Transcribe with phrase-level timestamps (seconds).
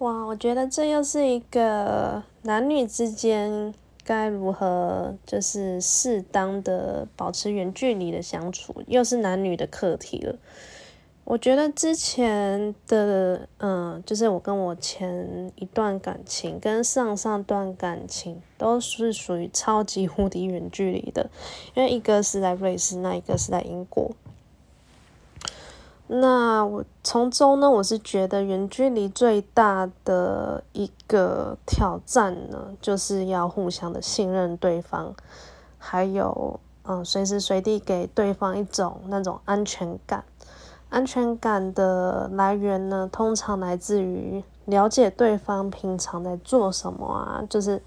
[0.00, 10.36] 哇，我觉得这又是一个男女之间该如何就是适当的保持远距离的相处，又是男女的课题了。
[11.24, 21.28] 我觉得之前的，嗯，就是我跟我前一段感情跟上上段感情都是属于超级无敌远距离的，
[21.74, 24.10] 因为一个是在瑞士，那一个是在英国。
[26.12, 35.14] 那我从中呢，我是觉得远距离最大的一个挑战呢，就是要互相的信任对方，
[35.78, 40.24] 还有嗯，随时随地给对方一种那种安全感。
[40.88, 47.80] 安全感的来源呢，通常来自于了解对方平常在做什么啊，就是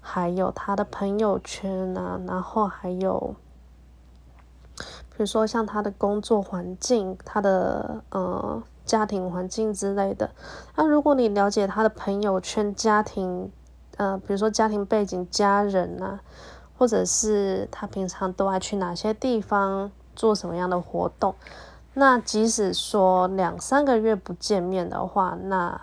[0.00, 3.34] 还有他的朋友圈啊，然后还有。
[5.16, 10.30] 比如说像他的工作环境、他的呃家庭环境之类的。
[10.74, 13.50] 那如果你了解他的朋友圈、家庭，
[13.96, 16.20] 呃，比如说家庭背景、家人啊，
[16.76, 21.36] 或者是他平常都爱去哪些地方、做什么样的活动，
[21.94, 25.80] 那即使说两三个月不见面的话，那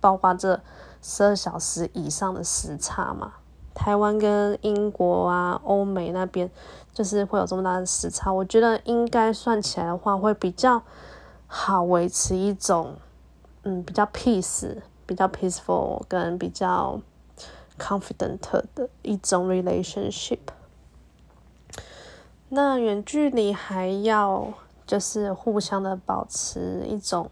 [0.00, 0.58] 包括这
[1.02, 3.34] 十二小时以上的时差嘛。
[3.74, 6.50] 台湾跟英国啊、欧美那边，
[6.92, 8.32] 就是会有这么大的时差。
[8.32, 10.82] 我觉得应该算起来的话，会比较
[11.46, 12.94] 好维持一种，
[13.62, 17.00] 嗯，比较 peace、比较 peaceful 跟比较
[17.78, 18.38] confident
[18.74, 20.38] 的一种 relationship。
[22.48, 24.52] 那远距离还要
[24.86, 27.30] 就是互相的保持一种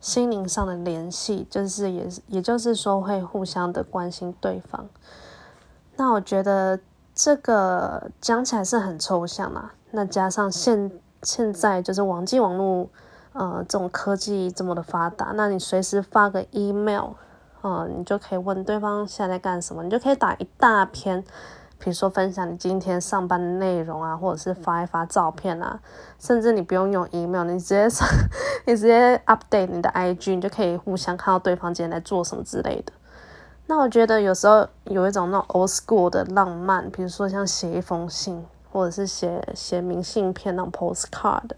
[0.00, 4.88] 心灵上的联系，就是也也就是说会互相的关心对方。
[5.96, 6.78] 那我觉得
[7.14, 9.72] 这个讲起来是很抽象嘛。
[9.90, 10.90] 那加上现
[11.22, 12.88] 现在就是网际网络，
[13.32, 17.10] 呃，这种科技这么的发达，那你随时发个 email，
[17.62, 21.22] 呃，你就可以问对方现在在干什么，你就可以打一大篇，
[21.78, 25.80] 比如说分享你今天上班的内容啊，或者是发一发照片啊，
[26.18, 28.08] 甚至你不用用 email，你直接上
[28.64, 32.92] 你直接 update 你的 IG，你就可以互相看到对方今天在做什么之类的。
[33.80, 41.50] 我觉得有时候有一种那种 old school 的浪漫，比如说像写一封信，或者是写写明信片那种 postcard，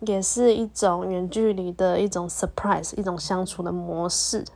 [0.00, 4.46] 也是一种远距离的一种 surprise，一种相处的模式。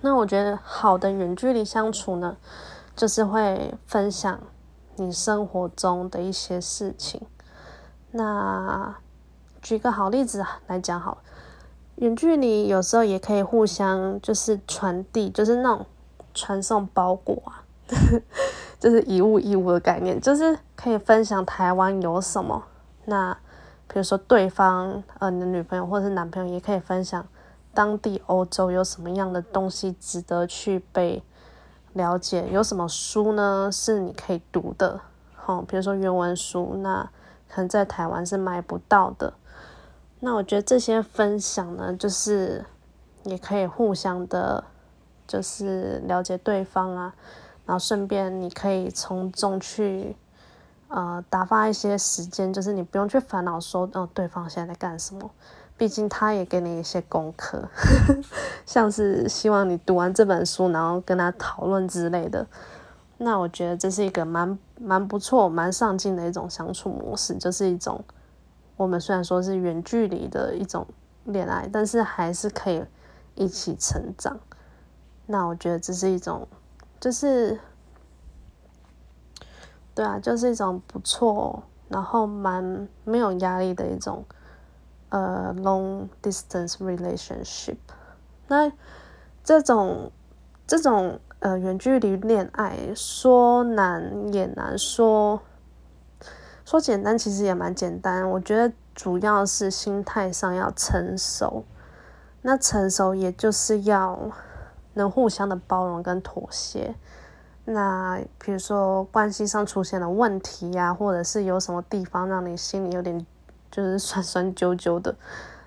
[0.00, 2.36] 那我觉得好的远距离相处呢，
[2.96, 4.40] 就是会分享
[4.96, 7.22] 你生活中的一些事情。
[8.10, 8.96] 那
[9.62, 11.18] 举个好例子来讲好。
[11.96, 15.86] 远距离有时候也可以互相就是传递，就是那种
[16.34, 17.64] 传送包裹啊，
[18.78, 22.64] 就是以物易物的概念，就是可以分享台湾有什么。
[23.06, 23.32] 那
[23.88, 27.26] 比如说对方呃你的女朋友或者是男朋友也可以分享
[27.72, 31.22] 当地欧洲有什么样的东西值得去被
[31.94, 35.00] 了解，有什么书呢是你可以读的，
[35.34, 37.08] 好，比如说原文书，那
[37.48, 39.32] 可能在台湾是买不到的。
[40.20, 42.64] 那我觉得这些分享呢，就是
[43.24, 44.64] 也可以互相的，
[45.26, 47.14] 就是了解对方啊，
[47.66, 50.16] 然后顺便你可以从中去
[50.88, 55.30] 呃打发一些时间，就是你不用去烦恼说，哦，对方现在在干什么，
[55.76, 57.68] 毕竟他也给你一些功课，
[58.64, 62.46] 像是希望你读完这本书，然后跟他讨论之类的。
[63.18, 68.02] 那我觉得这是一个蛮蛮不错、蛮上进的一种相处模式，就是一种。
[68.76, 70.86] 我们虽然说是远距离的一种
[71.24, 72.84] 恋爱，但是还是可以
[73.34, 74.38] 一起成长。
[75.26, 76.46] 那我觉得这是一种，
[77.00, 77.58] 就是
[79.94, 84.24] 对啊，就是一种不错，然后蛮没有压力的一种
[85.08, 87.78] 呃 long distance relationship。
[88.48, 88.70] 那
[89.42, 90.12] 这种
[90.66, 95.40] 这种呃远距离恋爱，说难也难说。
[96.66, 98.28] 说简单，其实也蛮简单。
[98.28, 101.64] 我觉得主要是心态上要成熟。
[102.42, 104.18] 那成熟，也就是要
[104.94, 106.96] 能互相的包容跟妥协。
[107.64, 113.24] 那比如说关系上出现了问题呀，或者是有什么地方让你心里有点
[113.70, 115.14] 就是酸酸揪揪的，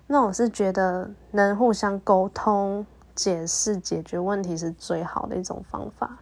[0.08, 2.86] 那我是觉得能互相沟通、
[3.16, 6.20] 解释、解决问题是最好的一种方法。